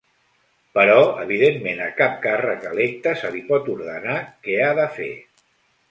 Però 0.77 0.95
evidentment 1.25 1.83
a 1.87 1.91
cap 2.01 2.17
càrrec 2.25 2.67
electe 2.73 3.17
se 3.23 3.33
li 3.37 3.47
pot 3.53 3.73
ordenar 3.79 4.19
què 4.49 4.61
ha 4.71 4.77
de 4.85 4.93
fer. 5.01 5.13